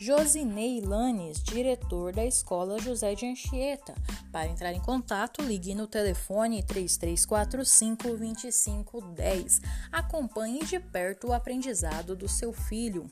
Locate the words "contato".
4.80-5.42